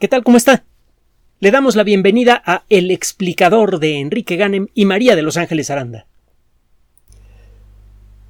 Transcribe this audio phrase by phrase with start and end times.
[0.00, 0.24] ¿Qué tal?
[0.24, 0.64] ¿Cómo está?
[1.38, 5.70] Le damos la bienvenida a El explicador de Enrique Ganem y María de Los Ángeles
[5.70, 6.08] Aranda.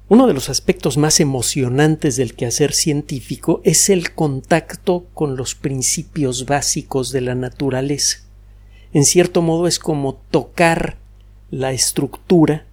[0.07, 6.45] Uno de los aspectos más emocionantes del quehacer científico es el contacto con los principios
[6.45, 8.19] básicos de la naturaleza.
[8.93, 10.97] En cierto modo es como tocar
[11.49, 12.67] la estructura,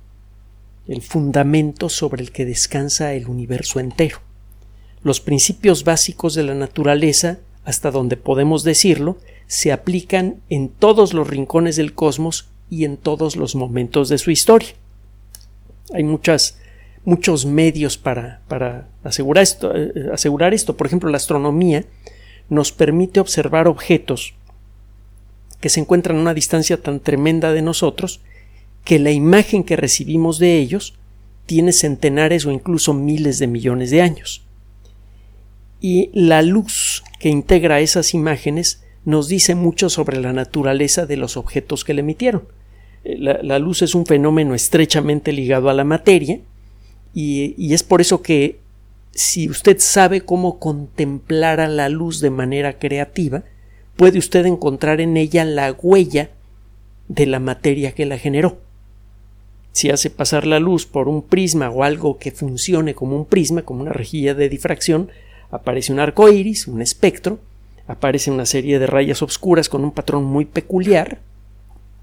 [0.86, 4.18] el fundamento sobre el que descansa el universo entero.
[5.02, 11.28] Los principios básicos de la naturaleza hasta donde podemos decirlo, se aplican en todos los
[11.28, 14.70] rincones del cosmos y en todos los momentos de su historia.
[15.92, 16.58] Hay muchas,
[17.04, 20.76] muchos medios para, para asegurar, esto, eh, asegurar esto.
[20.76, 21.84] Por ejemplo, la astronomía
[22.48, 24.34] nos permite observar objetos
[25.60, 28.20] que se encuentran a una distancia tan tremenda de nosotros
[28.84, 30.94] que la imagen que recibimos de ellos
[31.46, 34.42] tiene centenares o incluso miles de millones de años.
[35.80, 41.36] Y la luz que integra esas imágenes nos dice mucho sobre la naturaleza de los
[41.36, 42.48] objetos que le emitieron.
[43.04, 46.40] Eh, la, luz es un fenómeno estrechamente ligado a la materia
[47.14, 48.58] y, y, es por eso que
[49.12, 53.44] si usted sabe cómo contemplar a la luz de manera creativa,
[53.94, 56.30] puede usted encontrar en ella la huella
[57.06, 58.58] de la materia que la generó.
[59.70, 63.62] Si hace pasar la luz por un prisma o algo que funcione como un prisma,
[63.62, 65.08] como una rejilla de difracción,
[65.52, 67.38] aparece un arco iris, un espectro,
[67.86, 71.20] aparece una serie de rayas oscuras con un patrón muy peculiar,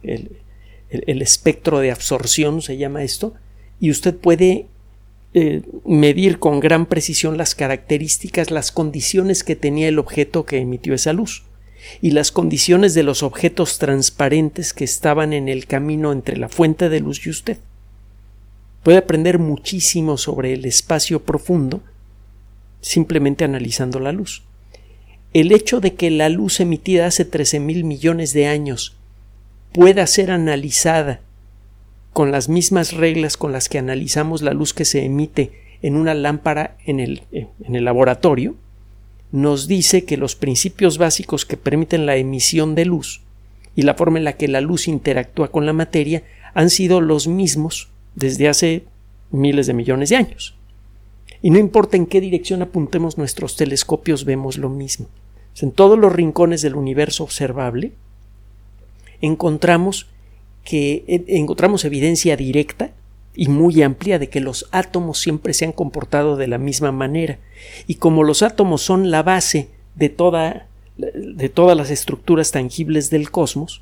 [0.03, 0.31] el,
[1.21, 3.33] espectro de absorción se llama esto,
[3.79, 4.67] y usted puede
[5.33, 10.93] eh, medir con gran precisión las características, las condiciones que tenía el objeto que emitió
[10.93, 11.43] esa luz
[12.01, 16.89] y las condiciones de los objetos transparentes que estaban en el camino entre la fuente
[16.89, 17.57] de luz y usted.
[18.83, 21.81] Puede aprender muchísimo sobre el espacio profundo
[22.81, 24.43] simplemente analizando la luz.
[25.33, 28.97] El hecho de que la luz emitida hace 13 mil millones de años
[29.73, 31.21] pueda ser analizada
[32.13, 35.51] con las mismas reglas con las que analizamos la luz que se emite
[35.81, 38.55] en una lámpara en el, eh, en el laboratorio,
[39.31, 43.21] nos dice que los principios básicos que permiten la emisión de luz
[43.75, 46.23] y la forma en la que la luz interactúa con la materia
[46.53, 48.83] han sido los mismos desde hace
[49.31, 50.58] miles de millones de años.
[51.41, 55.07] Y no importa en qué dirección apuntemos nuestros telescopios, vemos lo mismo.
[55.61, 57.91] En todos los rincones del universo observable
[59.21, 60.07] encontramos
[60.63, 62.91] que e, encontramos evidencia directa
[63.35, 67.39] y muy amplia de que los átomos siempre se han comportado de la misma manera.
[67.87, 70.65] Y como los átomos son la base de toda
[70.97, 73.81] de todas las estructuras tangibles del cosmos,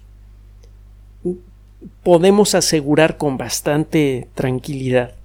[2.04, 5.17] podemos asegurar con bastante tranquilidad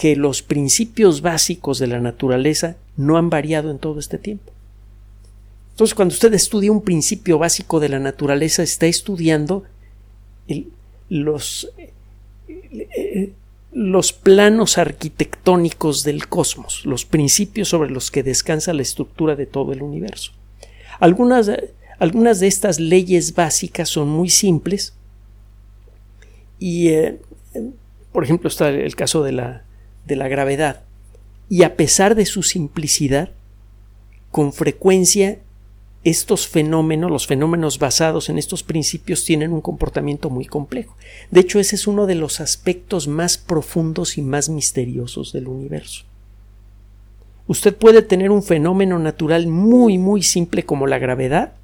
[0.00, 4.50] que los principios básicos de la naturaleza no han variado en todo este tiempo.
[5.72, 9.64] Entonces, cuando usted estudia un principio básico de la naturaleza, está estudiando
[11.10, 11.70] los,
[13.74, 19.74] los planos arquitectónicos del cosmos, los principios sobre los que descansa la estructura de todo
[19.74, 20.32] el universo.
[20.98, 21.50] Algunas,
[21.98, 24.94] algunas de estas leyes básicas son muy simples
[26.58, 27.20] y, eh,
[28.12, 29.64] por ejemplo, está el caso de la,
[30.06, 30.82] de la gravedad
[31.50, 33.30] y a pesar de su simplicidad,
[34.30, 35.40] con frecuencia
[36.04, 40.96] estos fenómenos, los fenómenos basados en estos principios, tienen un comportamiento muy complejo.
[41.30, 46.04] De hecho, ese es uno de los aspectos más profundos y más misteriosos del universo.
[47.48, 51.54] Usted puede tener un fenómeno natural muy, muy simple como la gravedad,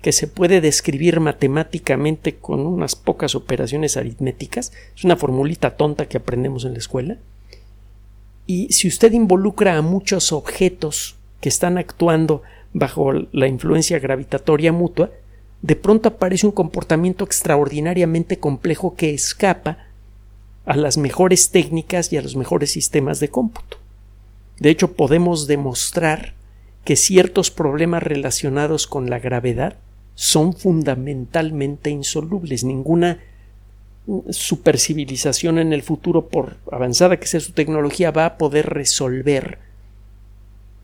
[0.00, 4.72] que se puede describir matemáticamente con unas pocas operaciones aritméticas.
[4.96, 7.18] Es una formulita tonta que aprendemos en la escuela
[8.48, 12.42] y si usted involucra a muchos objetos que están actuando
[12.72, 15.10] bajo la influencia gravitatoria mutua,
[15.60, 19.86] de pronto aparece un comportamiento extraordinariamente complejo que escapa
[20.64, 23.76] a las mejores técnicas y a los mejores sistemas de cómputo.
[24.58, 26.32] De hecho, podemos demostrar
[26.84, 29.76] que ciertos problemas relacionados con la gravedad
[30.14, 32.64] son fundamentalmente insolubles.
[32.64, 33.18] Ninguna
[34.30, 39.58] supercivilización en el futuro, por avanzada que sea su tecnología, va a poder resolver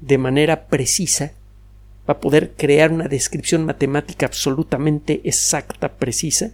[0.00, 1.32] de manera precisa,
[2.08, 6.50] va a poder crear una descripción matemática absolutamente exacta, precisa,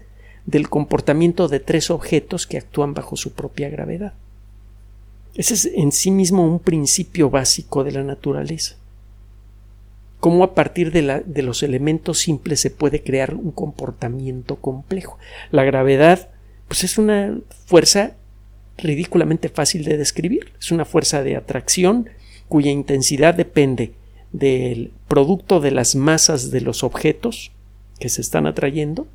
[0.46, 4.14] del comportamiento de tres objetos que actúan bajo su propia gravedad.
[5.34, 8.76] Ese es en sí mismo un principio básico de la naturaleza.
[10.18, 15.18] Cómo a partir de, la, de los elementos simples se puede crear un comportamiento complejo.
[15.50, 16.29] La gravedad
[16.70, 17.36] pues es una
[17.66, 18.12] fuerza
[18.78, 20.52] ridículamente fácil de describir.
[20.60, 22.08] Es una fuerza de atracción
[22.46, 23.94] cuya intensidad depende
[24.30, 27.50] del producto de las masas de los objetos
[27.98, 29.08] que se están atrayendo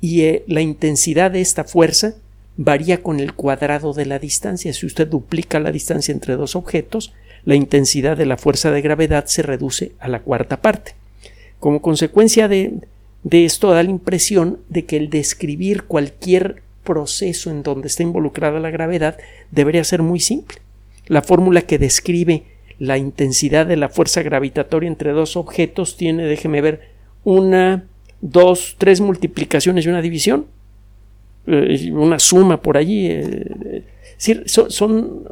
[0.00, 2.14] y eh, la intensidad de esta fuerza
[2.56, 4.72] varía con el cuadrado de la distancia.
[4.72, 7.14] Si usted duplica la distancia entre dos objetos,
[7.44, 10.94] la intensidad de la fuerza de gravedad se reduce a la cuarta parte.
[11.58, 12.78] Como consecuencia de,
[13.24, 18.60] de esto da la impresión de que el describir cualquier proceso en donde está involucrada
[18.60, 19.16] la gravedad
[19.50, 20.58] debería ser muy simple.
[21.06, 22.44] La fórmula que describe
[22.78, 26.90] la intensidad de la fuerza gravitatoria entre dos objetos tiene, déjeme ver,
[27.24, 27.86] una,
[28.20, 30.46] dos, tres multiplicaciones y una división,
[31.46, 33.06] eh, una suma por allí.
[33.10, 33.84] Eh,
[34.46, 35.24] son,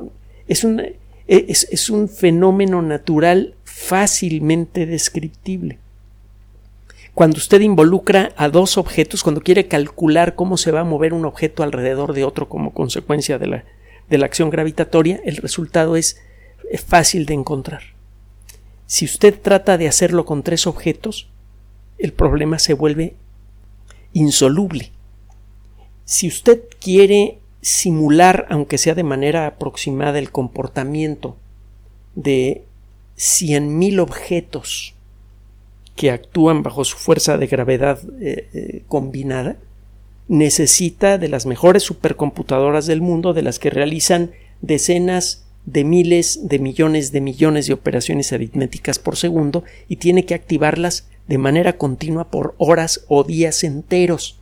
[0.48, 0.82] es, un,
[1.26, 5.78] es, es un fenómeno natural fácilmente descriptible.
[7.14, 11.24] Cuando usted involucra a dos objetos, cuando quiere calcular cómo se va a mover un
[11.24, 13.64] objeto alrededor de otro como consecuencia de la,
[14.08, 16.18] de la acción gravitatoria, el resultado es
[16.86, 17.82] fácil de encontrar.
[18.86, 21.28] Si usted trata de hacerlo con tres objetos,
[21.98, 23.14] el problema se vuelve
[24.12, 24.92] insoluble.
[26.04, 31.36] Si usted quiere simular, aunque sea de manera aproximada, el comportamiento
[32.14, 32.64] de
[33.16, 34.94] 100.000 objetos
[35.96, 39.56] que actúan bajo su fuerza de gravedad eh, eh, combinada,
[40.28, 44.30] necesita de las mejores supercomputadoras del mundo, de las que realizan
[44.60, 50.34] decenas de miles de millones de millones de operaciones aritméticas por segundo y tiene que
[50.34, 54.38] activarlas de manera continua por horas o días enteros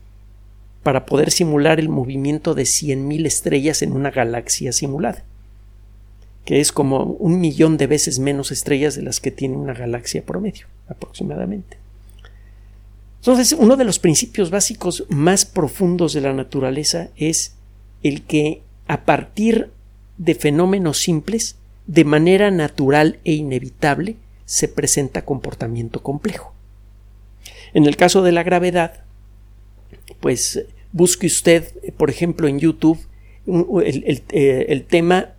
[0.83, 5.25] para poder simular el movimiento de 100.000 estrellas en una galaxia simulada,
[6.45, 10.25] que es como un millón de veces menos estrellas de las que tiene una galaxia
[10.25, 11.79] promedio, aproximadamente.
[13.19, 17.55] Entonces, uno de los principios básicos más profundos de la naturaleza es
[18.03, 19.71] el que a partir
[20.17, 21.57] de fenómenos simples,
[21.87, 24.17] de manera natural e inevitable,
[24.47, 26.55] se presenta comportamiento complejo.
[27.75, 29.05] En el caso de la gravedad,
[30.21, 32.99] pues busque usted, por ejemplo, en YouTube
[33.47, 35.31] el, eh, el, tema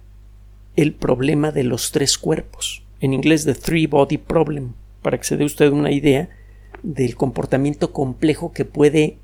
[0.75, 5.38] el problema de los tres cuerpos, en inglés The Three Body Problem, para que se
[5.38, 6.29] dé usted una idea
[6.83, 9.18] del comportamiento complejo que puede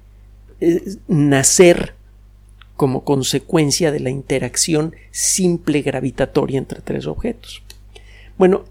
[0.59, 1.95] eh, nacer
[2.75, 7.63] como consecuencia de la interacción simple gravitatoria entre tres objetos.
[8.37, 8.65] Bueno,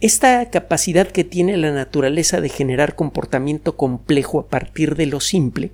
[0.00, 5.70] esta capacidad que tiene la naturaleza de generar comportamiento complejo a partir de lo simple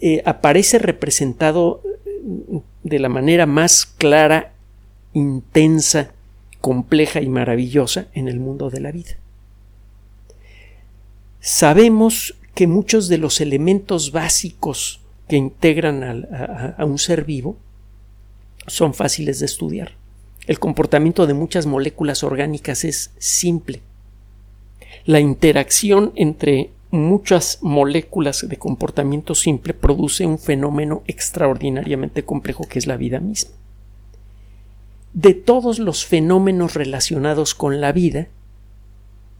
[0.00, 4.52] eh, aparece representado eh, de la manera más clara,
[5.12, 6.12] intensa,
[6.60, 9.16] compleja y maravillosa en el mundo de la vida.
[11.40, 16.26] Sabemos que muchos de los elementos básicos que integran
[16.78, 17.56] a, un ser vivo
[18.66, 19.92] son fáciles de estudiar.
[20.46, 23.82] El comportamiento de muchas moléculas orgánicas es simple.
[25.04, 32.86] La interacción entre muchas moléculas de comportamiento simple produce un fenómeno extraordinariamente complejo que es
[32.86, 33.52] la vida misma.
[35.20, 38.28] De todos los fenómenos relacionados con la vida,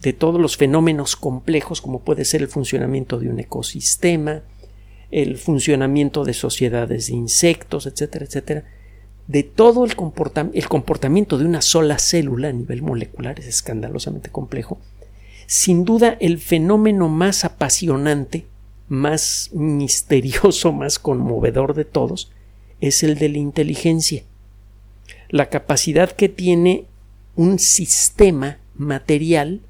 [0.02, 4.42] de todos los fenómenos complejos como puede ser el funcionamiento de un ecosistema,
[5.12, 8.64] el funcionamiento de sociedades de insectos, etcétera, etcétera,
[9.28, 9.94] de todo el,
[10.52, 14.80] el comportamiento de una sola célula a nivel molecular, es escandalosamente complejo,
[15.46, 18.46] sin duda el fenómeno más apasionante,
[18.88, 22.32] más misterioso, más conmovedor de todos,
[22.80, 24.24] es el de la inteligencia.
[25.28, 26.86] La capacidad que tiene
[27.36, 29.60] un sistema material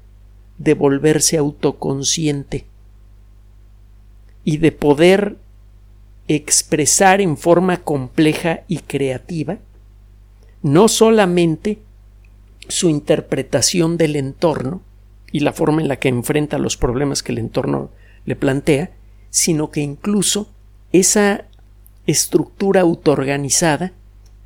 [0.57, 2.65] de volverse autoconsciente
[4.43, 5.37] y de poder
[6.27, 9.57] expresar en forma compleja y creativa
[10.61, 11.79] no solamente
[12.67, 14.81] su interpretación del entorno
[15.31, 17.89] y la forma en la que enfrenta los problemas que el entorno
[18.25, 18.91] le plantea,
[19.29, 20.49] sino que incluso
[20.91, 21.45] esa
[22.05, 23.93] estructura autoorganizada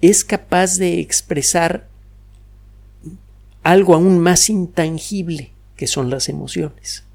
[0.03, 1.87] es capaz de expresar
[3.63, 7.05] algo aún más intangible que son las emociones.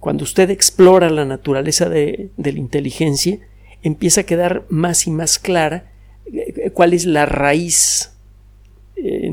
[0.00, 3.38] Cuando usted explora la naturaleza de, la inteligencia,
[3.84, 5.92] empieza a quedar más y más clara
[6.32, 8.10] eh, cuál es la raíz
[8.96, 9.30] eh,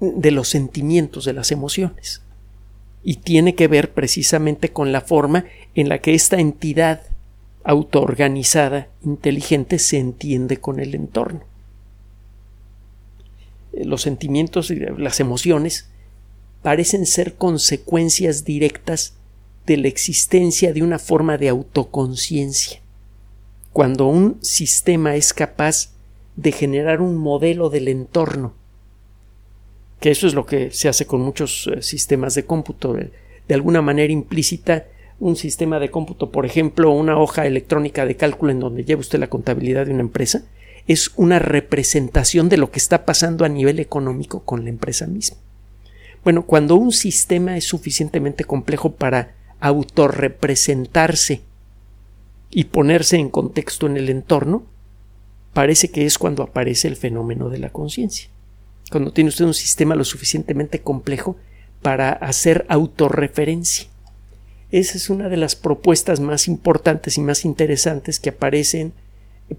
[0.00, 2.22] de, los sentimientos, de las emociones.
[3.02, 5.44] Y tiene que ver precisamente con la forma
[5.74, 7.02] en la que esta entidad
[7.64, 11.40] autoorganizada, inteligente, se entiende con el entorno.
[13.72, 15.88] Eh, los sentimientos y las emociones
[16.62, 19.14] parecen ser consecuencias directas
[19.66, 22.80] de la existencia de una forma de autoconciencia.
[23.72, 25.90] Cuando un sistema es capaz
[26.36, 28.54] de generar un modelo del entorno,
[30.00, 33.10] que eso es lo que se hace con muchos eh, sistemas de cómputo, eh,
[33.48, 34.86] de alguna manera implícita
[35.20, 39.18] un sistema de cómputo, por ejemplo, una hoja electrónica de cálculo en donde lleva usted
[39.18, 40.44] la contabilidad de una empresa,
[40.86, 45.38] es una representación de lo que está pasando a nivel económico con la empresa misma.
[46.22, 51.42] Bueno, cuando un sistema es suficientemente complejo para autorrepresentarse
[52.50, 54.64] y ponerse en contexto en el entorno,
[55.52, 58.28] parece que es cuando aparece el fenómeno de la conciencia.
[58.90, 61.36] Cuando tiene usted un sistema lo suficientemente complejo
[61.82, 63.86] para hacer autorreferencia.
[64.74, 68.92] Esa es una de las propuestas más importantes y más interesantes que aparecen,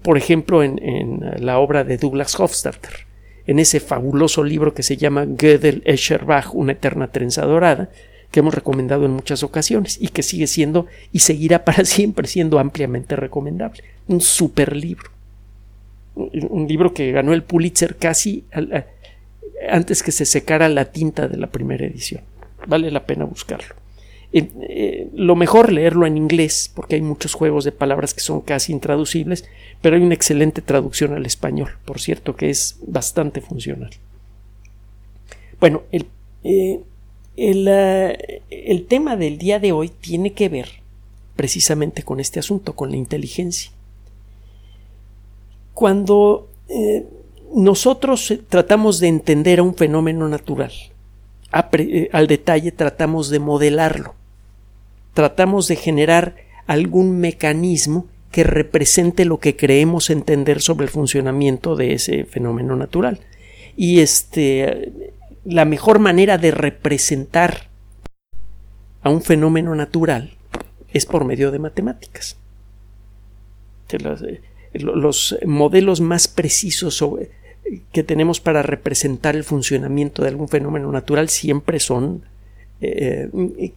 [0.02, 3.06] por ejemplo, en, la obra de Douglas Hofstadter,
[3.46, 7.88] en ese fabuloso libro que se llama Gödel Escherbach, una eterna trenza dorada,
[8.30, 12.58] que hemos recomendado en muchas ocasiones y que sigue siendo y seguirá para siempre siendo
[12.58, 13.84] ampliamente recomendable.
[14.08, 15.12] Un super libro.
[16.14, 18.44] Un libro que ganó el Pulitzer casi
[19.70, 22.20] antes que se secara la tinta de la primera edición.
[22.66, 23.85] Vale la pena buscarlo.
[24.32, 28.72] Eh, lo mejor leerlo en inglés, porque hay muchos juegos de palabras que son casi
[28.72, 29.44] intraducibles,
[29.80, 33.90] pero hay una excelente traducción al español, por cierto, que es bastante funcional.
[35.60, 36.06] Bueno, el,
[36.44, 36.80] eh,
[37.36, 40.68] eh, el, tema del día de hoy tiene que ver
[41.34, 43.70] precisamente con este asunto, con la inteligencia.
[45.72, 46.48] Cuando
[47.54, 50.72] nosotros tratamos de entender a un fenómeno natural,
[52.12, 54.14] al detalle tratamos de modelarlo
[55.16, 56.36] tratamos de generar
[56.66, 63.20] algún mecanismo que represente lo que creemos entender sobre el funcionamiento de ese fenómeno natural.
[63.78, 64.92] Y este
[65.46, 67.70] la mejor manera de representar
[69.00, 70.34] a un fenómeno natural
[70.92, 72.36] es por medio de matemáticas.
[74.74, 77.02] Los, modelos más precisos
[77.92, 82.22] que tenemos para representar el funcionamiento de algún fenómeno natural siempre son
[82.80, 83.28] eh,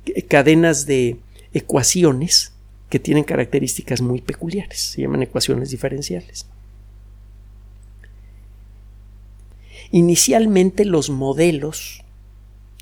[0.06, 1.18] eh, cadenas de
[1.54, 2.54] ecuaciones
[2.90, 6.48] que tienen características muy peculiares, se llaman ecuaciones diferenciales.
[9.92, 12.04] Inicialmente los modelos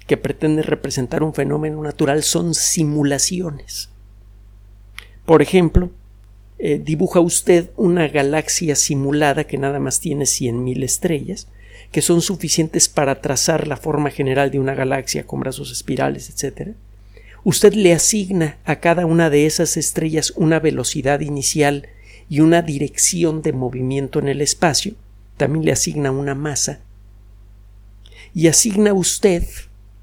[0.08, 3.90] que pretenden representar un fenómeno natural son simulaciones.
[5.26, 5.92] Por ejemplo,
[6.60, 11.48] eh, dibuja usted una galaxia simulada que nada más tiene 100.000 estrellas,
[11.92, 16.76] que son suficientes para trazar la forma general de una galaxia con brazos espirales, etc
[17.48, 21.88] usted le asigna a cada una de esas estrellas una velocidad inicial
[22.28, 24.96] y una dirección de movimiento en el espacio,
[25.38, 26.82] también le asigna una masa,
[28.34, 29.46] y asigna usted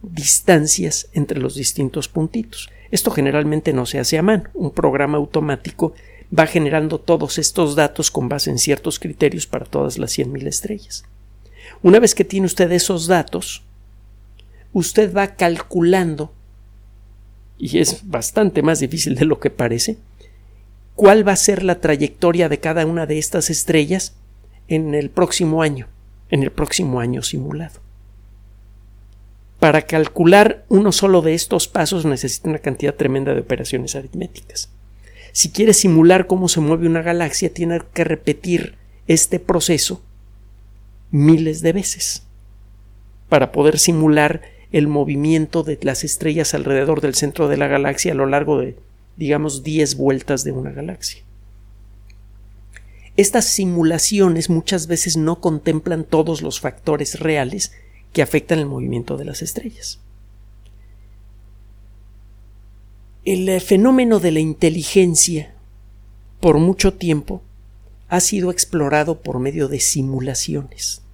[0.01, 2.71] distancias entre los distintos puntitos.
[2.91, 4.45] Esto generalmente no se hace a mano.
[4.55, 5.93] Un programa automático
[6.37, 11.05] va generando todos estos datos con base en ciertos criterios para todas las 100.000 estrellas.
[11.83, 13.63] Una vez que tiene usted esos datos,
[14.73, 16.33] usted va calculando
[17.59, 19.97] y es bastante más difícil de lo que parece,
[20.95, 24.15] cuál va a ser la trayectoria de cada una de estas estrellas
[24.69, 25.89] en el próximo año,
[26.31, 27.81] en el próximo año simulado.
[29.61, 34.69] Para calcular uno solo de estos pasos necesita una cantidad tremenda de operaciones aritméticas.
[35.35, 38.77] Si quiere simular cómo se mueve una galaxia, tiene que repetir
[39.09, 40.01] este proceso
[41.11, 42.23] miles de veces
[43.29, 48.15] para poder simular el movimiento de las estrellas alrededor del centro de la galaxia a
[48.15, 48.77] lo largo de,
[49.17, 51.25] digamos, 10 vueltas de una galaxia.
[53.17, 57.73] Estas simulaciones muchas veces no contemplan todos los factores reales
[58.13, 59.99] que afectan el movimiento de las estrellas.
[63.25, 65.55] El eh, fenómeno de la inteligencia
[66.41, 67.43] por mucho tiempo
[68.09, 71.05] ha sido explorado por medio de simulaciones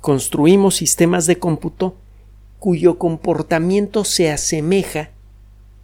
[0.00, 1.94] construimos sistemas de cómputo
[2.58, 5.10] cuyo comportamiento se asemeja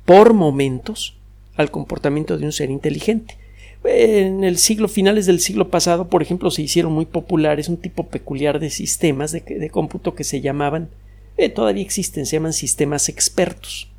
[0.04, 1.16] por momentos
[1.56, 3.38] al comportamiento de un ser inteligente.
[3.84, 8.08] En el siglo finales del siglo pasado, por ejemplo, se hicieron muy populares un tipo
[8.08, 10.88] peculiar de sistemas de, cómputo que se llamaban,
[11.36, 13.90] eh, todavía existen, se llaman sistemas expertos.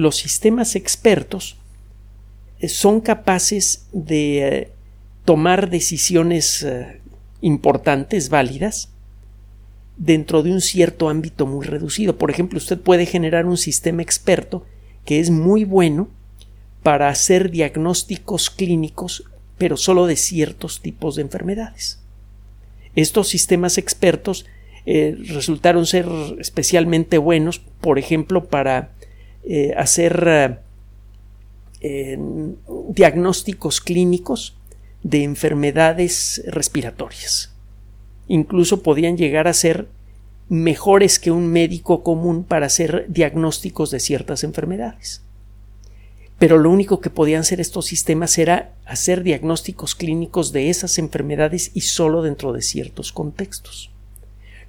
[0.00, 1.58] Los sistemas expertos
[2.58, 4.72] eh, son capaces de eh,
[5.26, 6.66] tomar decisiones
[7.42, 8.88] importantes, válidas,
[9.98, 12.16] dentro de un cierto ámbito muy reducido.
[12.16, 14.64] Por ejemplo, usted puede generar un sistema experto
[15.04, 16.08] que es muy bueno
[16.82, 19.24] para hacer diagnósticos clínicos,
[19.58, 22.00] pero solo de ciertos tipos de enfermedades.
[22.96, 24.46] Estos sistemas expertos
[24.86, 26.06] eh, resultaron ser
[26.38, 28.92] especialmente buenos, por ejemplo, para
[29.44, 30.60] eh, hacer
[31.80, 32.18] eh,
[32.88, 34.56] diagnósticos clínicos
[35.02, 37.50] de enfermedades respiratorias
[38.30, 39.88] incluso podían llegar a ser
[40.48, 45.22] mejores que un médico común para hacer diagnósticos de ciertas enfermedades.
[46.38, 51.72] Pero lo único que podían hacer estos sistemas era hacer diagnósticos clínicos de esas enfermedades
[51.74, 53.90] y solo dentro de ciertos contextos.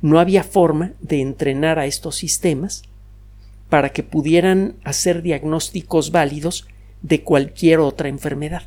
[0.01, 2.81] No había forma de entrenar a estos sistemas
[3.71, 6.67] para que pudieran hacer diagnósticos válidos
[7.03, 8.63] de cualquier otra enfermedad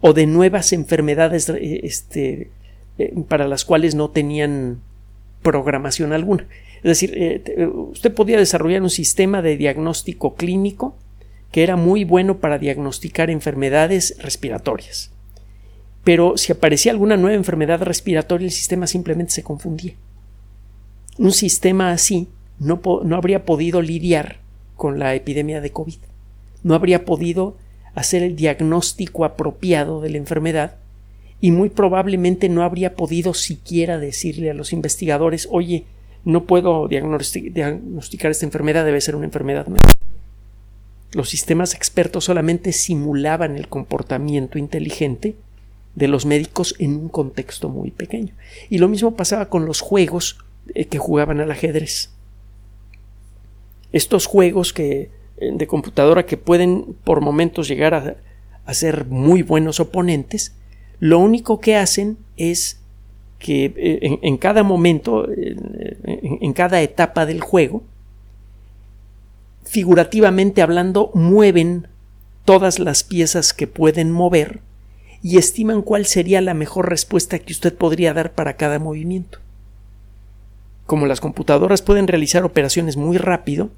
[0.00, 2.50] o de nuevas enfermedades eh, este,
[2.96, 4.80] eh, para las cuales no tenían
[5.42, 6.46] programación alguna.
[6.76, 10.96] Es decir, eh, usted podía desarrollar un sistema de diagnóstico clínico
[11.50, 15.10] que era muy bueno para diagnosticar enfermedades respiratorias.
[16.04, 19.92] Pero si aparecía alguna nueva enfermedad respiratoria, el sistema simplemente se confundía.
[21.18, 22.28] Un sistema así
[22.62, 24.38] no, no habría podido lidiar
[24.76, 25.98] con la epidemia de COVID.
[26.62, 27.56] No habría podido
[27.94, 30.76] hacer el diagnóstico apropiado de la enfermedad
[31.40, 35.84] y muy probablemente no habría podido siquiera decirle a los investigadores, oye,
[36.24, 39.82] no puedo diagnosticar esta enfermedad, debe ser una enfermedad nueva.
[41.12, 45.34] Los sistemas expertos solamente simulaban el comportamiento inteligente
[45.96, 48.34] de los médicos en un contexto muy pequeño.
[48.70, 50.38] Y lo mismo pasaba con los juegos
[50.74, 52.10] eh, que jugaban al ajedrez.
[53.92, 58.16] Estos juegos que, eh, de computadora que pueden por momentos llegar a,
[58.74, 60.54] ser muy buenos oponentes,
[60.98, 62.80] lo único que hacen es
[63.38, 67.82] que eh, en, cada momento, en, cada etapa del juego,
[69.64, 71.88] figurativamente hablando, mueven
[72.44, 74.60] todas las piezas que pueden mover
[75.22, 79.38] y estiman cuál sería la mejor respuesta que usted podría dar para cada movimiento.
[80.86, 83.70] Como las computadoras pueden realizar operaciones muy rápido,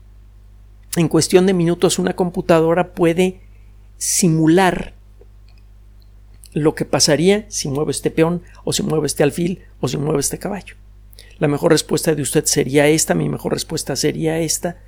[0.97, 3.41] en cuestión de minutos una computadora puede
[3.99, 4.95] simular
[6.53, 10.21] lo que pasaría si mueve este peón o si mueve este alfil o si mueve
[10.21, 10.77] este caballo.
[11.39, 14.79] La mejor respuesta de usted sería esta, mi mejor respuesta sería esta,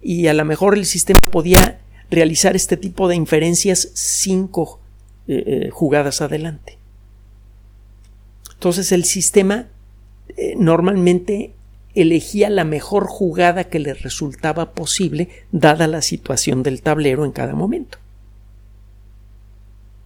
[0.00, 4.80] y a lo mejor el sistema podía realizar este tipo de inferencias cinco
[5.28, 6.78] eh, eh, jugadas adelante.
[8.54, 9.68] Entonces el sistema
[10.36, 11.52] eh, normalmente
[11.94, 17.54] elegía la mejor jugada que le resultaba posible dada la situación del tablero en cada
[17.54, 17.98] momento.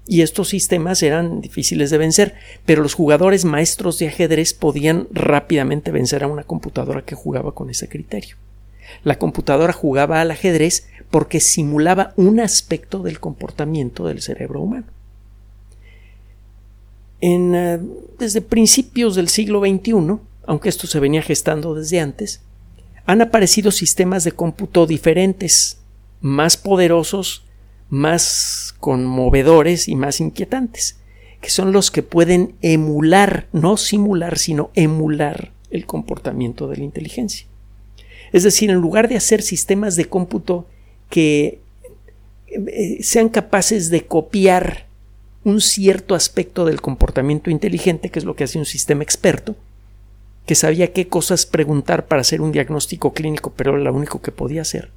[0.06, 2.34] Y estos sistemas eran difíciles de vencer,
[2.66, 7.70] pero los jugadores maestros de ajedrez podían rápidamente vencer a una computadora que jugaba con
[7.70, 8.36] ese criterio.
[9.02, 14.86] La computadora jugaba al ajedrez porque simulaba un aspecto del comportamiento del cerebro humano.
[17.20, 17.80] En, eh,
[18.18, 22.42] desde principios del siglo XXI, aunque esto se venía gestando desde antes,
[23.06, 25.78] han aparecido sistemas de cómputo diferentes,
[26.20, 27.44] más poderosos,
[27.90, 30.98] más conmovedores y más inquietantes,
[31.40, 37.46] que son los que pueden emular, no simular, sino emular el comportamiento de la inteligencia.
[38.32, 40.66] Es decir, en lugar de hacer sistemas de cómputo
[41.10, 41.60] que
[42.46, 44.86] eh, sean capaces de copiar
[45.44, 49.56] un cierto aspecto del comportamiento inteligente, que es lo que hace un sistema experto,
[50.46, 54.32] que sabía qué cosas preguntar para hacer un diagnóstico clínico, pero era lo único que
[54.32, 54.90] podía hacer.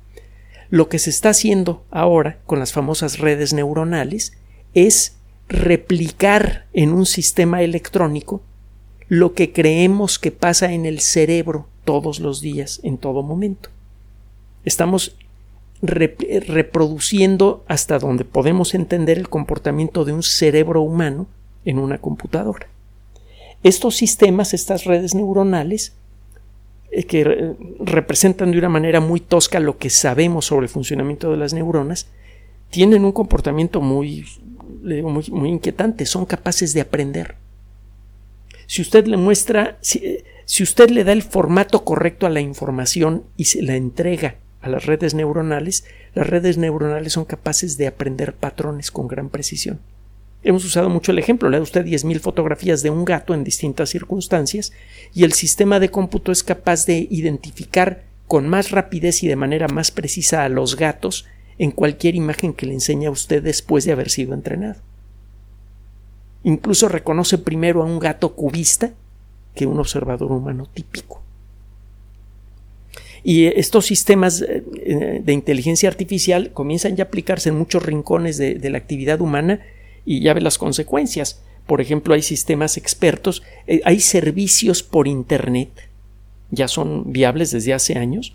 [0.70, 4.34] Lo que se está haciendo ahora con las famosas redes neuronales
[4.74, 5.16] es
[5.48, 8.42] replicar en un sistema electrónico
[9.08, 13.70] lo que creemos que pasa en el cerebro todos los días, en todo momento.
[14.66, 15.16] Estamos
[15.82, 21.28] reproduciendo hasta donde podemos entender el comportamiento de un cerebro humano
[21.64, 22.68] en una computadora.
[23.68, 25.92] Estos sistemas, estas redes neuronales,
[26.90, 31.36] eh, que representan de una manera muy tosca lo que sabemos sobre el funcionamiento de
[31.36, 32.08] las neuronas,
[32.70, 34.26] tienen un comportamiento muy,
[34.82, 37.36] muy, inquietante, son capaces de aprender.
[38.68, 43.26] Si usted le muestra, si, si usted le da el formato correcto a la información
[43.36, 48.34] y se la entrega a las redes neuronales, las redes neuronales son capaces de aprender
[48.34, 49.82] patrones con gran precisión.
[50.44, 53.90] Hemos usado mucho el ejemplo, le da usted 10.000 fotografías de un gato en distintas
[53.90, 54.72] circunstancias
[55.14, 59.68] y el sistema de cómputo es capaz de identificar con más rapidez y de manera
[59.68, 61.26] más precisa a los gatos
[61.58, 64.80] en cualquier imagen que le enseñe a usted después de haber sido entrenado.
[66.44, 68.92] Incluso reconoce primero a un gato cubista
[69.56, 71.24] que un observador humano típico.
[73.24, 78.70] Y estos sistemas eh, de inteligencia artificial comienzan ya a aplicarse en muchos rincones de
[78.70, 79.62] la actividad humana
[80.08, 81.42] y ya ve las consecuencias.
[81.68, 85.70] Por ejemplo, hay sistemas expertos, eh, hay servicios por Internet,
[86.50, 88.34] ya son viables desde hace años,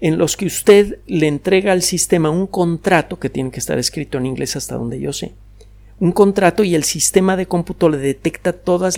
[0.00, 4.16] en los que usted le entrega al sistema un contrato que tiene que estar escrito
[4.16, 5.32] en inglés hasta donde yo sé.
[5.98, 8.96] Un contrato y el sistema de cómputo le detecta todos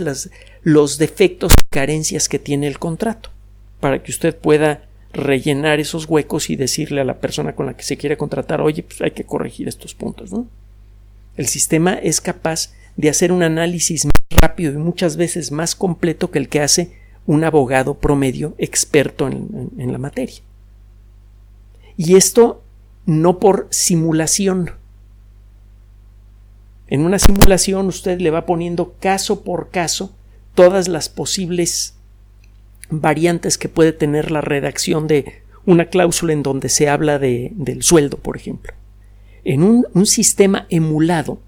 [0.63, 3.31] los defectos y carencias que tiene el contrato.
[3.81, 4.83] para que usted pueda
[5.15, 8.83] rellenar esos huecos y decirle a la persona con la que se quiere contratar, oye,
[8.83, 10.31] pues hay que corregir estos puntos.
[11.41, 16.31] El sistema es capaz de hacer un análisis más rápido y muchas veces más completo
[16.31, 16.93] que el que hace
[17.25, 20.43] un abogado promedio experto en, la materia.
[21.97, 22.63] Y esto
[23.07, 24.73] no por simulación.
[26.89, 30.15] En una simulación usted le va poniendo caso por caso
[30.55, 31.95] todas las posibles
[32.91, 37.83] variantes que puede tener la redacción de una cláusula en donde se habla de, del
[37.83, 38.75] sueldo, por ejemplo.
[39.51, 41.41] En un, sistema emulado,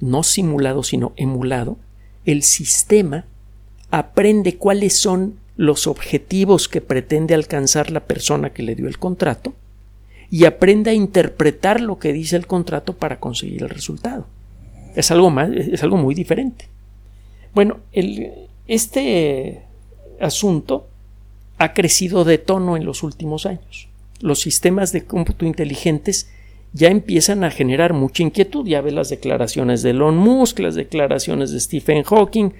[0.00, 1.76] no simulado, sino emulado,
[2.24, 3.26] el sistema
[3.92, 9.54] aprende cuáles son los objetivos que pretende alcanzar la persona que le dio el contrato
[10.32, 14.26] y aprende a interpretar lo que dice el contrato para conseguir el resultado.
[14.96, 16.66] Es algo, más, es algo muy diferente.
[17.54, 17.78] Bueno,
[18.66, 19.62] este
[20.20, 20.88] asunto
[21.58, 23.86] ha crecido de tono en los últimos años.
[24.20, 26.30] Los sistemas de cómputo inteligentes
[26.72, 28.66] ya empiezan a generar mucha inquietud.
[28.66, 32.50] Ya ve las declaraciones de Elon Musk, las declaraciones de Stephen Hawking.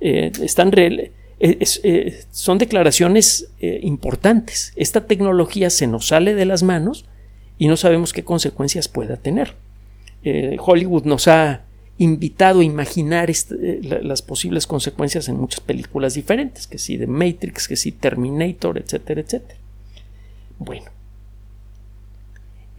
[0.00, 4.72] Eh, están eh, eh, son declaraciones importantes.
[4.76, 7.06] Esta tecnología se nos sale de las manos
[7.58, 9.54] y no sabemos qué consecuencias pueda tener.
[10.58, 11.64] Hollywood nos ha
[11.96, 17.68] invitado a imaginar este, las posibles consecuencias en muchas películas diferentes, que si de Matrix,
[17.68, 19.60] que si Terminator, etcétera, etcétera.
[20.58, 20.90] Bueno,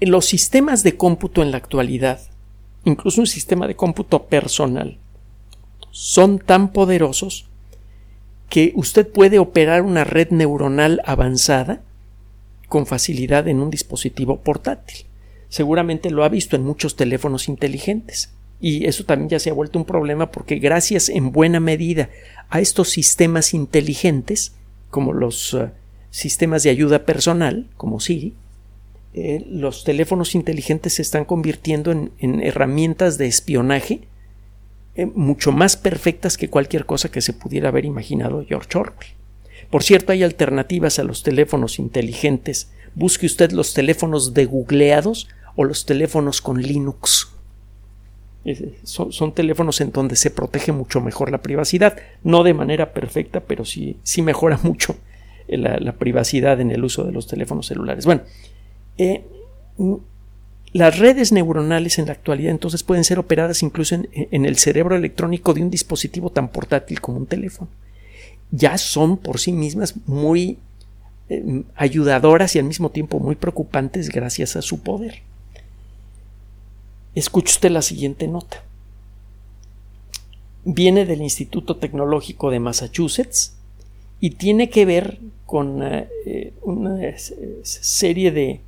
[0.02, 2.20] los sistemas de cómputo en la actualidad,
[2.86, 4.98] incluso un sistema de cómputo personal,
[5.92, 7.48] son tan poderosos
[8.50, 11.82] que usted puede operar una red neuronal avanzada
[12.68, 15.06] con facilidad en un dispositivo portátil.
[15.50, 18.34] Seguramente lo ha visto en muchos teléfonos inteligentes.
[18.62, 22.10] Y eso también ya se ha vuelto un problema porque gracias en buena medida
[22.50, 24.54] a estos sistemas inteligentes,
[24.90, 25.72] como los eh,
[26.12, 28.34] sistemas de ayuda personal, como Siri,
[29.14, 34.02] eh, los teléfonos inteligentes se están convirtiendo en, herramientas de espionaje
[34.96, 39.10] eh, mucho más perfectas que cualquier cosa que se pudiera haber imaginado George Orwell.
[39.70, 42.72] Por cierto, hay alternativas a los teléfonos inteligentes.
[42.94, 47.30] Busque usted los teléfonos de googleados o los teléfonos con Linux.
[48.84, 53.66] Son, teléfonos en donde se protege mucho mejor la privacidad, no de manera perfecta, pero
[53.66, 54.96] sí, sí mejora mucho
[55.48, 58.06] eh, la, privacidad en el uso de los teléfonos celulares.
[58.06, 58.22] Bueno,
[58.98, 59.24] eh,
[60.74, 65.54] las redes neuronales en la actualidad entonces pueden ser operadas incluso en, el cerebro electrónico
[65.54, 67.70] de un dispositivo tan portátil como un teléfono.
[68.52, 70.58] Ya son por sí mismas muy
[71.30, 75.22] eh, ayudadoras y al mismo tiempo muy preocupantes gracias a su poder.
[77.16, 78.64] Escuche usted la siguiente nota.
[80.64, 83.56] Viene del Instituto Tecnológico de Massachusetts
[84.22, 87.00] y tiene que ver con eh, una
[87.64, 88.62] serie de,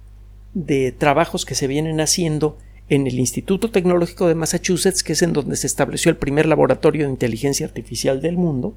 [0.54, 2.58] de trabajos que se vienen haciendo
[2.90, 7.06] en el Instituto Tecnológico de Massachusetts, que es en donde se estableció el primer laboratorio
[7.06, 8.74] de inteligencia artificial del mundo,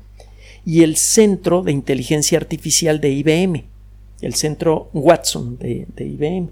[0.65, 3.65] y el Centro de Inteligencia Artificial de IBM,
[4.21, 6.49] el Centro Watson de, IBM,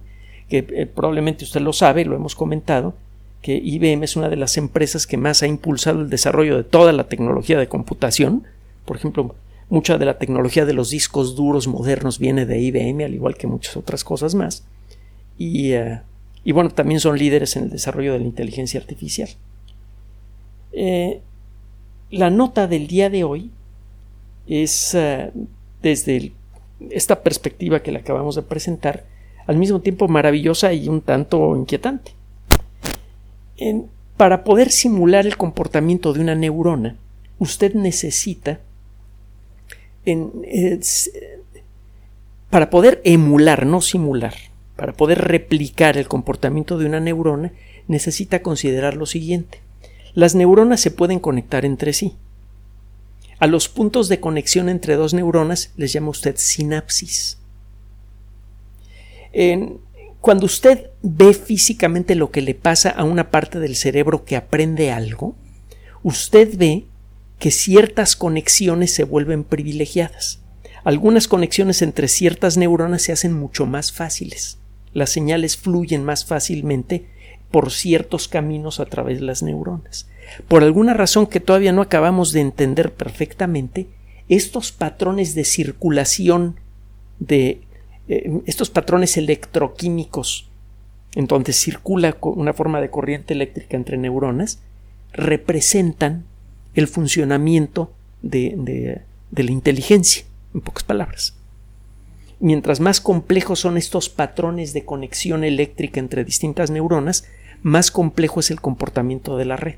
[0.48, 2.94] que eh, probablemente usted lo sabe, lo hemos comentado,
[3.40, 6.92] que IBM es una de las empresas que más ha impulsado el desarrollo de toda
[6.92, 8.44] la tecnología de computación.
[8.84, 9.34] Por ejemplo,
[9.68, 13.46] mucha de la tecnología de los discos duros modernos viene de IBM, al igual que
[13.46, 14.64] muchas otras cosas más.
[15.38, 16.00] Y, eh,
[16.46, 19.28] bueno, también son líderes en el desarrollo de la inteligencia artificial.
[20.72, 21.20] Eh,
[22.10, 23.50] la nota del día de hoy
[24.46, 25.30] es eh,
[25.82, 26.32] desde
[26.90, 29.04] esta perspectiva que le acabamos de presentar,
[29.46, 32.12] al mismo tiempo maravillosa y un tanto inquietante
[34.16, 36.96] para poder simular el comportamiento de una neurona,
[37.38, 38.60] usted necesita
[42.50, 44.34] para poder emular, no simular,
[44.76, 47.52] para poder replicar el comportamiento de una neurona,
[47.86, 49.60] necesita considerar lo siguiente.
[50.14, 52.16] Las neuronas se pueden conectar entre sí.
[53.38, 57.38] A los puntos de conexión entre dos neuronas les llama usted sinapsis.
[59.32, 59.80] En,
[60.20, 64.92] cuando usted ve físicamente lo que le pasa a una parte del cerebro que aprende
[64.92, 65.34] algo,
[66.02, 66.86] usted ve
[67.38, 70.40] que ciertas conexiones se vuelven privilegiadas.
[70.84, 74.58] Algunas conexiones entre ciertas neuronas se hacen mucho más fáciles.
[74.94, 77.06] Las señales fluyen más fácilmente
[77.50, 80.08] por ciertos caminos a través de las neuronas.
[80.48, 83.88] Por alguna razón que todavía no acabamos de entender perfectamente,
[84.28, 86.56] estos patrones de circulación
[87.18, 87.60] de
[88.08, 90.48] eh, estos patrones electroquímicos
[91.14, 94.60] en donde circula una forma de corriente eléctrica entre neuronas
[95.12, 96.24] representan
[96.74, 101.34] el funcionamiento de, de la inteligencia, en pocas palabras.
[102.44, 107.24] Mientras más complejos son estos patrones de conexión eléctrica entre distintas neuronas,
[107.62, 109.76] más complejo es el comportamiento de la red.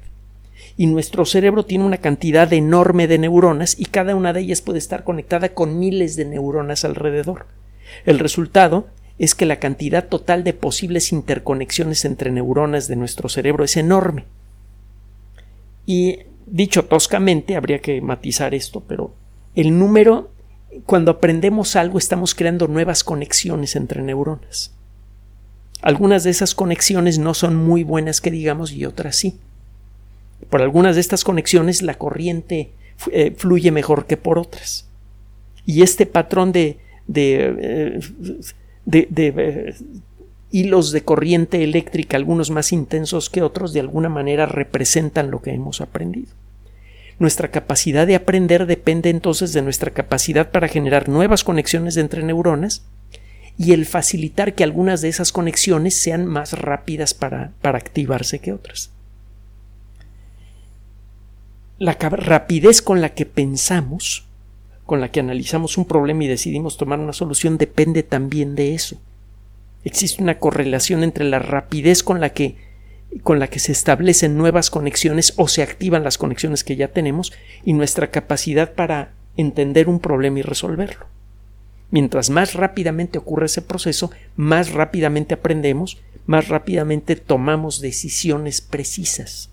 [0.77, 4.81] Y nuestro cerebro tiene una cantidad enorme de neuronas y cada una de ellas puede
[4.81, 7.47] estar conectada con miles de neuronas alrededor.
[8.05, 13.63] El resultado es que la cantidad total de posibles interconexiones entre neuronas de nuestro cerebro
[13.63, 14.25] es enorme.
[15.87, 19.15] Y dicho toscamente, habría que matizar esto, pero
[19.55, 20.33] el número,
[20.85, 24.73] cuando aprendemos algo, estamos creando nuevas conexiones entre neuronas.
[25.83, 29.39] Algunas de esas conexiones no son muy buenas que digamos y otras sí.
[30.51, 32.71] Por algunas de estas conexiones la corriente
[33.11, 34.87] eh, fluye mejor que por otras.
[35.65, 36.79] Y este patrón de,
[37.15, 38.01] eh,
[38.93, 39.75] eh,
[40.51, 45.53] hilos de corriente eléctrica, algunos más intensos que otros, de alguna manera representan lo que
[45.53, 46.29] hemos aprendido.
[47.19, 52.85] Nuestra capacidad de aprender depende entonces de nuestra capacidad para generar nuevas conexiones entre neuronas
[53.59, 58.53] y el facilitar que algunas de esas conexiones sean más rápidas para, para activarse que
[58.53, 58.91] otras.
[61.79, 64.27] La rapidez con la que pensamos,
[64.85, 68.99] con la que analizamos un problema y decidimos tomar una solución depende también de eso.
[69.85, 72.57] Existe una correlación entre la rapidez con la que
[73.23, 77.33] con la que se establecen nuevas conexiones o se activan las conexiones que ya tenemos
[77.65, 81.07] y nuestra capacidad para entender un problema y resolverlo.
[81.91, 89.51] Mientras más rápidamente ocurre ese proceso, más rápidamente aprendemos, más rápidamente tomamos decisiones precisas,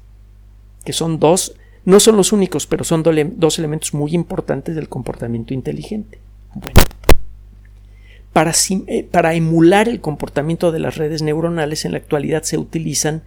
[0.84, 5.54] que son dos, no son los únicos, pero son dos elementos muy importantes del comportamiento
[5.54, 6.20] inteligente.
[8.34, 8.52] para,
[8.88, 13.22] eh, para emular el comportamiento de las redes neuronales en la actualidad se utilizan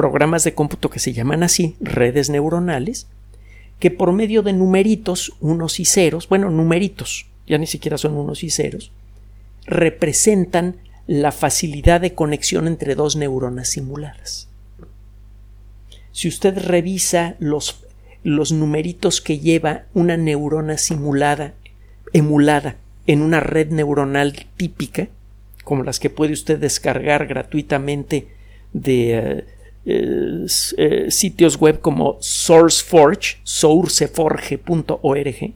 [0.00, 3.06] programas de cómputo que se llaman así, redes neuronales,
[3.78, 8.42] que por medio de numeritos, unos y ceros, bueno, numeritos, ya ni siquiera son unos
[8.42, 8.92] y ceros,
[9.66, 14.48] representan la facilidad de conexión entre dos neuronas simuladas.
[16.12, 17.84] Si usted revisa los,
[18.22, 21.52] los numeritos que lleva una neurona simulada,
[22.14, 25.08] emulada en una red neuronal típica,
[25.62, 28.28] como las que puede usted descargar gratuitamente
[28.72, 29.44] de
[29.86, 30.44] eh,
[31.08, 35.54] sitios web como SourceForge, sourceforge.org,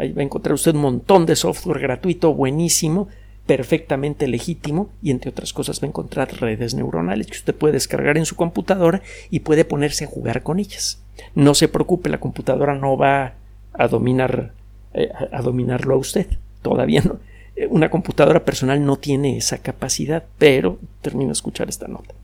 [0.00, 3.08] Ahí va a encontrar usted un montón de software gratuito, buenísimo,
[3.44, 8.16] perfectamente legítimo y entre otras cosas va a encontrar redes neuronales que usted puede descargar
[8.16, 11.02] en su computadora y puede ponerse a jugar con ellas.
[11.34, 13.34] No se preocupe, la computadora no va
[13.74, 14.54] a dominar
[14.94, 16.28] eh, a dominarlo a usted.
[16.62, 17.18] Todavía no.
[17.54, 22.14] Eh, una computadora personal no tiene esa capacidad, pero termino de escuchar esta nota.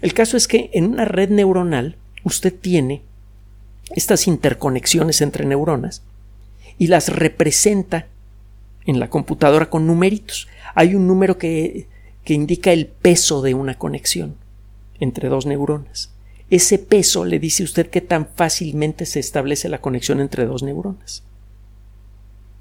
[0.00, 3.02] El caso es que en una red neuronal usted tiene
[3.94, 6.02] estas interconexiones entre neuronas
[6.78, 8.06] y las representa
[8.86, 10.48] en la computadora con numeritos.
[10.74, 11.86] Hay un número que,
[12.24, 14.36] que indica el peso de una conexión
[15.00, 16.10] entre dos neuronas.
[16.48, 20.62] Ese peso le dice a usted qué tan fácilmente se establece la conexión entre dos
[20.62, 21.22] neuronas.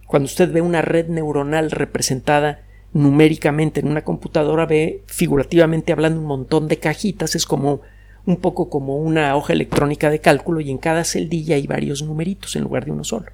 [0.06, 6.28] Cuando usted ve una red neuronal representada numéricamente en una computadora, ve figurativamente hablando un
[6.28, 7.82] montón de cajitas, es como
[8.26, 12.56] un poco como una hoja electrónica de cálculo y en cada celdilla hay varios numeritos
[12.56, 13.28] en lugar de uno solo.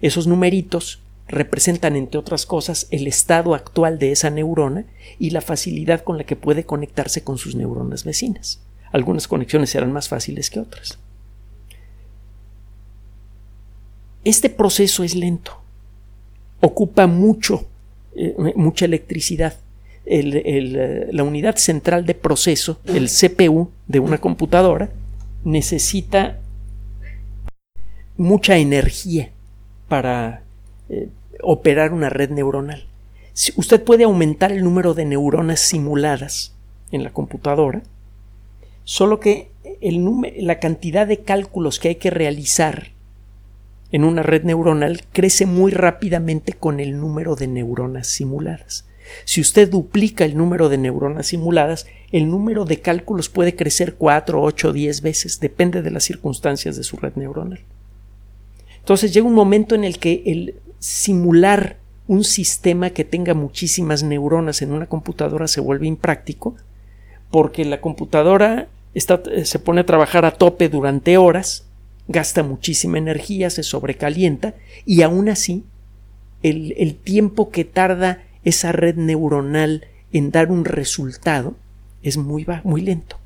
[0.00, 4.84] Esos numeritos representan, entre otras cosas, el estado actual de esa neurona
[5.18, 8.60] y la facilidad con la que puede conectarse con sus neuronas vecinas.
[8.92, 10.98] Algunas conexiones serán más fáciles que otras.
[14.24, 15.60] Este proceso es lento,
[16.60, 17.66] ocupa mucho,
[18.16, 19.54] eh, mucha electricidad.
[20.06, 24.88] la unidad central de proceso, el CPU de una computadora,
[25.44, 26.38] necesita
[28.16, 29.30] mucha energía
[29.88, 30.42] para
[30.88, 31.08] eh,
[31.42, 32.86] operar una red neuronal.
[33.56, 36.54] usted puede aumentar el número de neuronas simuladas
[36.92, 37.82] en la computadora,
[38.84, 39.50] solo que
[39.80, 40.04] el
[40.38, 42.92] la cantidad de cálculos que hay que realizar
[43.92, 48.86] en una red neuronal crece muy rápidamente con el número de neuronas simuladas.
[49.24, 54.42] Si usted duplica el número de neuronas simuladas, el número de cálculos puede crecer 4,
[54.42, 57.60] 8, 10 veces, depende de las circunstancias de su red neuronal.
[58.78, 64.62] Entonces llega un momento en el que el simular un sistema que tenga muchísimas neuronas
[64.62, 66.54] en una computadora se vuelve impráctico
[67.30, 71.65] porque la computadora se pone a trabajar a tope durante horas,
[72.08, 75.64] gasta muchísima energía, se sobrecalienta y aún así
[76.42, 81.56] el, el tiempo que tarda esa red neuronal en dar un resultado
[82.02, 83.16] es muy, muy lento.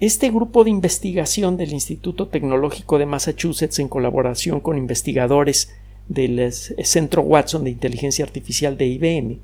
[0.00, 5.74] Este grupo de investigación del Instituto Tecnológico de Massachusetts, en colaboración con investigadores
[6.08, 9.38] del Centro Watson de Inteligencia Artificial de IBM,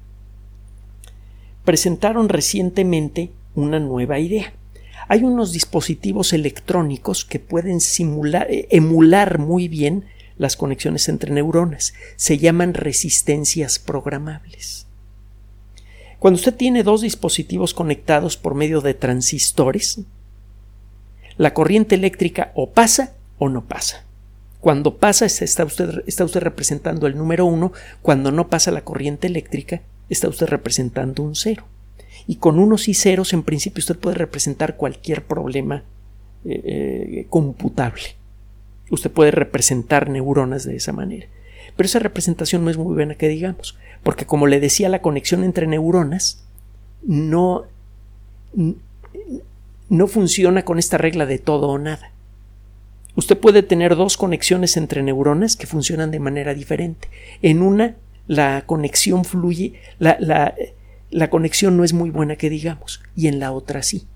[1.64, 4.52] presentaron recientemente una nueva idea.
[5.08, 10.04] Hay unos dispositivos electrónicos que pueden simular, eh, emular muy bien
[10.36, 11.94] las conexiones entre neuronas.
[12.16, 14.86] Se llaman resistencias programables.
[16.18, 20.00] Cuando usted tiene dos dispositivos conectados por medio de transistores,
[21.36, 24.04] la corriente eléctrica o pasa o no pasa.
[24.60, 29.26] Cuando pasa está usted, está usted representando el número uno, cuando no pasa la corriente
[29.26, 31.64] eléctrica está usted representando un cero.
[32.26, 35.84] Y con unos y ceros en principio usted puede representar cualquier problema
[36.44, 38.16] eh, eh, computable.
[38.90, 41.26] Usted puede representar neuronas de esa manera.
[41.76, 45.44] Pero esa representación no es muy buena que digamos, porque como le decía, la conexión
[45.44, 46.44] entre neuronas
[47.02, 47.64] no,
[49.88, 52.12] no funciona con esta regla de todo o nada.
[53.16, 57.08] Usted puede tener dos conexiones entre neuronas que funcionan de manera diferente.
[57.40, 60.54] En una, la conexión fluye, la, la,
[61.16, 64.07] la conexión no es muy buena que digamos, y en la otra sí.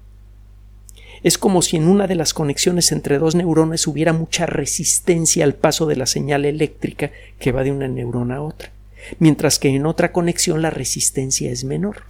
[1.23, 5.55] Es como si en una de las conexiones entre dos neuronas hubiera mucha resistencia al
[5.55, 8.71] paso de la señal eléctrica que va de una neurona a otra,
[9.19, 12.03] mientras que en otra conexión la resistencia es menor.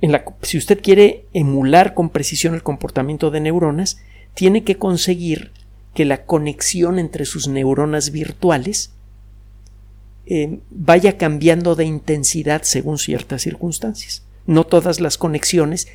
[0.00, 3.98] En la, si usted quiere emular con precisión el comportamiento de neuronas,
[4.34, 5.50] tiene que conseguir
[5.94, 8.92] que la conexión entre sus neuronas virtuales
[10.26, 14.22] eh, vaya cambiando de intensidad según ciertas circunstancias.
[14.46, 15.88] No todas las conexiones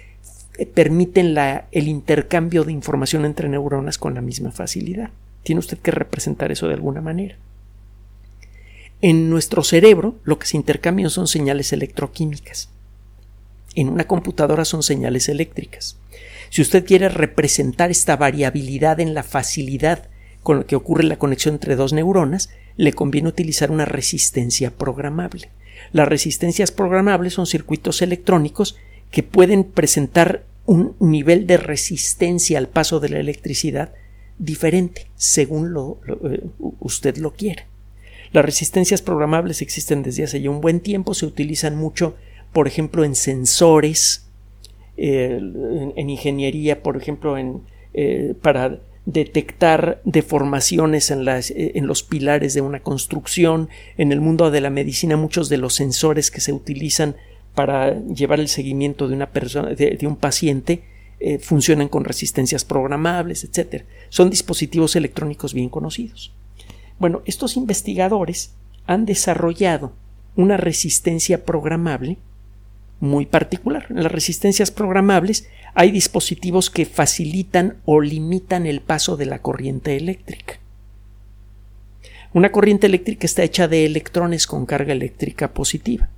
[0.57, 1.35] eh, permiten
[1.71, 5.09] el intercambio de información entre neuronas con la misma facilidad.
[5.43, 7.37] Tiene usted que representar eso de alguna manera.
[9.01, 12.69] En nuestro cerebro lo que se intercambian son señales electroquímicas.
[13.75, 15.97] En una computadora son señales eléctricas.
[16.49, 20.07] Si usted quiere representar esta variabilidad en la facilidad
[20.43, 25.49] con la que ocurre la conexión entre dos neuronas, le conviene utilizar una resistencia programable.
[25.91, 28.77] Las resistencias programables son circuitos electrónicos
[29.11, 33.93] que pueden presentar un nivel de resistencia al paso de la electricidad
[34.37, 36.41] diferente según lo, eh,
[36.79, 37.65] usted lo quiere.
[38.31, 42.15] Las resistencias programables existen desde hace ya un buen tiempo, se utilizan mucho,
[42.51, 44.27] por ejemplo, en sensores,
[44.97, 45.39] eh,
[45.95, 47.61] en, ingeniería, por ejemplo, en,
[47.93, 53.69] eh, para detectar deformaciones en, las, en, los pilares de una construcción.
[53.97, 57.15] En el mundo de la medicina, muchos de los sensores que se utilizan
[57.53, 60.83] para llevar el seguimiento de una persona, de, un paciente,
[61.19, 63.85] eh, funcionan con resistencias programables, etc.
[64.09, 66.33] Son dispositivos electrónicos bien conocidos.
[66.99, 68.55] Bueno, estos investigadores
[68.87, 69.93] han desarrollado
[70.35, 72.17] una resistencia programable
[72.99, 73.87] muy particular.
[73.89, 79.97] En las resistencias programables hay dispositivos que facilitan o limitan el paso de la corriente
[79.97, 80.59] eléctrica.
[82.33, 86.09] Una corriente eléctrica está hecha de electrones con carga eléctrica positiva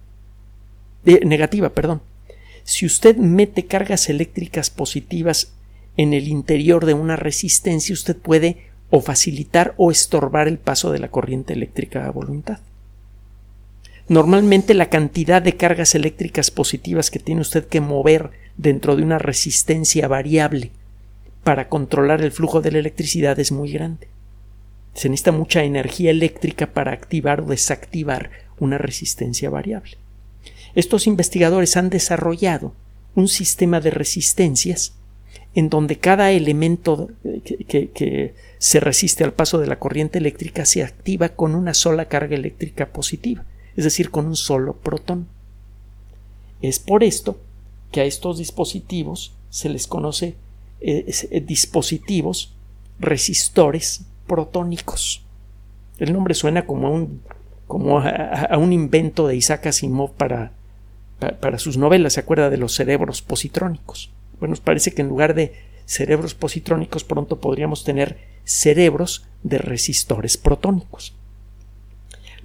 [1.26, 2.02] negativa, perdón.
[2.64, 5.54] Si usted mete cargas eléctricas positivas
[5.96, 11.00] en el interior de una resistencia, usted puede o facilitar o estorbar el paso de
[11.00, 12.60] la corriente eléctrica a voluntad.
[14.10, 19.20] Normalmente la cantidad de cargas eléctricas positivas que tiene usted que mover dentro de una
[19.20, 20.72] resistencia variable
[21.44, 24.08] para controlar el flujo de la electricidad es muy grande.
[24.94, 29.98] Se necesita mucha energía eléctrica para activar o desactivar una resistencia variable.
[30.74, 32.74] Estos investigadores han desarrollado
[33.16, 34.94] un sistema de resistencias
[35.56, 37.10] en donde cada elemento
[37.68, 42.36] que, se resiste al paso de la corriente eléctrica se activa con una sola carga
[42.36, 43.44] eléctrica positiva,
[43.78, 45.28] es decir, con un solo protón.
[46.62, 47.40] Es por esto
[47.92, 50.36] que a estos dispositivos se les conoce
[50.82, 52.54] eh, eh, dispositivos
[53.00, 55.24] resistores protónicos.
[56.00, 56.90] El nombre suena como,
[58.00, 60.52] a, un invento de Isaac Asimov para
[61.20, 64.12] para sus novelas, se acuerda de los cerebros positrónicos.
[64.40, 65.54] Bueno, nos parece que en lugar de
[65.86, 71.16] cerebros positrónicos pronto podríamos tener cerebros de resistores protónicos.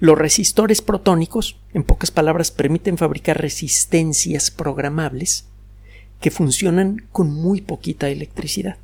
[0.03, 5.45] Los resistores protónicos, en pocas palabras, permiten fabricar resistencias programables
[6.19, 8.75] que funcionan con muy poquita electricidad.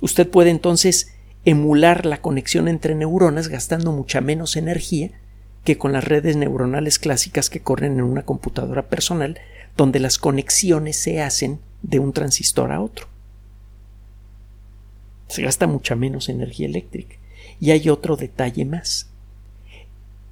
[0.00, 1.12] Usted puede entonces
[1.44, 5.12] emular la conexión entre neuronas gastando mucha menos energía
[5.62, 9.38] que con las redes neuronales clásicas que corren en una computadora personal,
[9.76, 13.06] donde las conexiones se hacen de un transistor a otro.
[15.28, 17.14] Se gasta mucha menos energía eléctrica.
[17.60, 19.08] Y hay otro detalle más.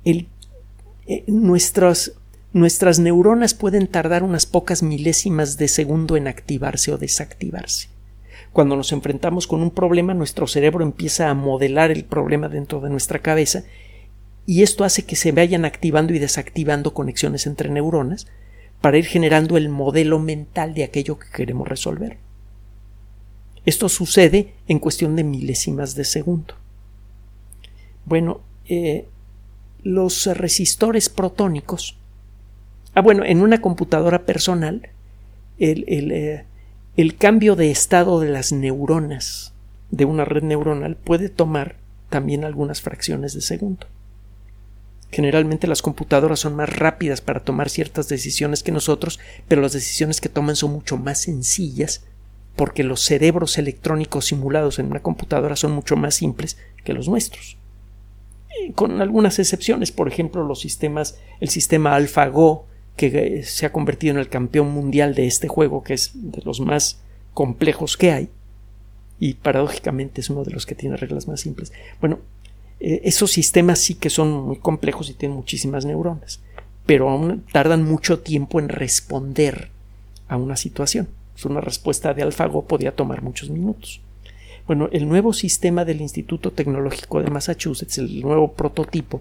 [0.04, 2.12] Eh, nuestras,
[2.52, 7.88] nuestras neuronas pueden tardar unas pocas milésimas de segundo en activarse o desactivarse.
[8.52, 12.90] Cuando nos enfrentamos con un problema, nuestro cerebro empieza a modelar el problema dentro de
[12.90, 13.64] nuestra cabeza
[14.46, 18.26] y esto hace que se vayan activando y desactivando conexiones entre neuronas
[18.80, 22.18] para ir generando el modelo mental de aquello que queremos resolver.
[23.64, 26.54] Esto sucede en cuestión de milésimas de segundo.
[28.04, 29.08] Bueno, eh,
[29.84, 31.96] los resistores protónicos.
[32.94, 34.88] Ah, bueno, en una computadora personal,
[35.58, 36.44] el, eh,
[36.96, 39.52] el cambio de estado de las neuronas
[39.90, 41.76] de una red neuronal puede tomar
[42.08, 43.86] también algunas fracciones de segundo.
[45.10, 50.20] Generalmente las computadoras son más rápidas para tomar ciertas decisiones que nosotros, pero las decisiones
[50.20, 52.04] que toman son mucho más sencillas
[52.56, 57.56] porque los cerebros electrónicos simulados en una computadora son mucho más simples que los nuestros.
[58.74, 64.14] Con algunas excepciones, por ejemplo, los sistemas, el sistema AlphaGo, que eh, se ha convertido
[64.14, 67.00] en el campeón mundial de este juego, que es de los más
[67.32, 68.28] complejos que hay,
[69.18, 71.72] y paradójicamente es uno de los que tiene reglas más simples.
[72.00, 72.18] Bueno,
[72.80, 76.40] eh, esos sistemas sí que son muy complejos y tienen muchísimas neuronas,
[76.86, 79.70] pero aún tardan mucho tiempo en responder
[80.28, 81.08] a una situación.
[81.44, 84.00] Una respuesta de AlphaGo podía tomar muchos minutos.
[84.66, 89.20] Bueno, el nuevo sistema del Instituto Tecnológico de Massachusetts, el nuevo prototipo,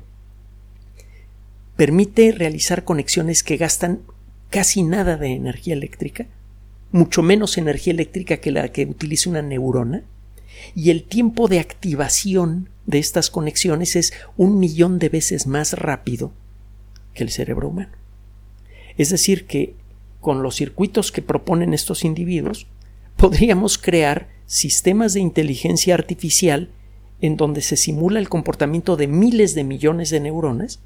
[1.76, 4.02] permite realizar conexiones que gastan
[4.50, 6.28] casi nada de energía eléctrica,
[6.92, 10.04] mucho menos energía eléctrica que la que utiliza una neurona,
[10.76, 16.32] y el tiempo de activación de estas conexiones es un millón de veces más rápido
[17.14, 17.92] que el cerebro humano.
[18.98, 19.76] Es decir, que
[20.22, 22.68] con los circuitos que proponen estos individuos,
[23.18, 26.70] podríamos crear sistemas de inteligencia artificial
[27.22, 30.80] en donde se simula el comportamiento de miles de millones de neuronas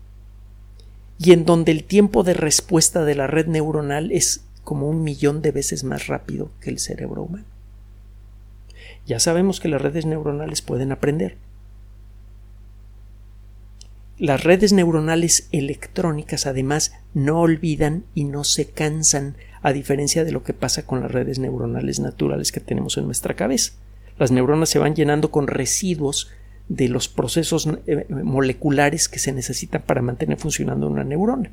[1.20, 5.41] y en donde el tiempo de respuesta de la red neuronal es como un millón
[5.41, 7.45] de veces más rápido que el cerebro humano.
[9.05, 11.38] Ya sabemos que las redes neuronales pueden aprender,
[14.20, 20.43] las redes neuronales electrónicas además no olvidan y no se cansan, a diferencia de lo
[20.43, 23.74] que pasa con las redes neuronales naturales que tenemos en nuestra cabeza.
[24.18, 26.32] Las neuronas se van llenando con residuos
[26.68, 31.51] de los procesos eh, moleculares que se necesitan para mantener funcionando una neurona.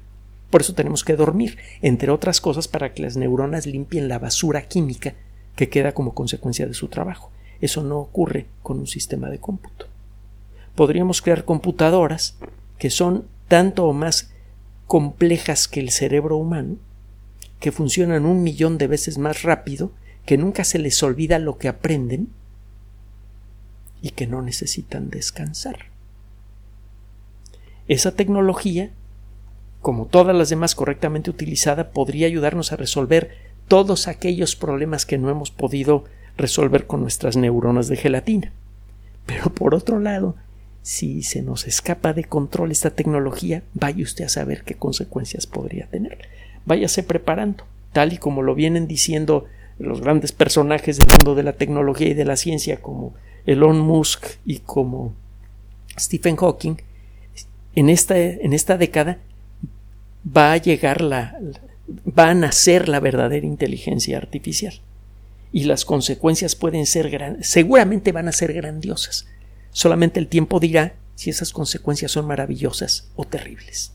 [0.48, 4.62] Por eso tenemos que dormir, entre otras cosas, para que las neuronas limpien la basura
[4.62, 5.14] química
[5.54, 7.30] que queda como consecuencia de su trabajo.
[7.60, 9.93] Eso no ocurre con un sistema de cómputo
[10.74, 12.36] podríamos crear computadoras
[12.78, 14.32] que son tanto o más
[14.86, 16.76] complejas que el cerebro humano,
[17.60, 19.92] que funcionan un millón de veces más rápido,
[20.26, 22.28] que nunca se les olvida lo que aprenden
[24.02, 25.86] y que no necesitan descansar.
[27.88, 28.90] Esa tecnología,
[29.80, 33.36] como todas las demás correctamente utilizada, podría ayudarnos a resolver
[33.68, 36.04] todos aquellos problemas que no hemos podido
[36.36, 38.52] resolver con nuestras neuronas de gelatina.
[39.26, 40.36] Pero por otro lado,
[40.84, 45.86] si se nos escapa de control esta tecnología, vaya usted a saber qué consecuencias podría
[45.86, 46.28] tener.
[46.66, 49.46] Váyase preparando, tal y como lo vienen diciendo
[49.78, 53.14] los grandes personajes del mundo de la tecnología y de la ciencia como
[53.46, 55.14] Elon Musk y como
[55.98, 56.76] Stephen Hawking,
[57.74, 59.20] en esta, en esta década
[60.36, 61.40] va a llegar la,
[62.06, 64.74] va a nacer la verdadera inteligencia artificial
[65.50, 69.26] y las consecuencias pueden ser seguramente van a ser grandiosas
[69.74, 73.92] Solamente el tiempo dirá si esas consecuencias son maravillosas o terribles.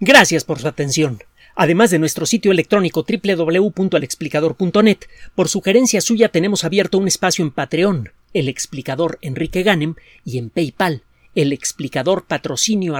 [0.00, 1.18] Gracias por su atención.
[1.56, 4.98] Además de nuestro sitio electrónico www.alexplicador.net,
[5.34, 9.94] por sugerencia suya tenemos abierto un espacio en Patreon, el explicador Enrique Ganem,
[10.26, 11.04] y en PayPal,
[11.34, 12.94] el explicador patrocinio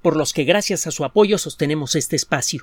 [0.00, 2.62] por los que gracias a su apoyo sostenemos este espacio.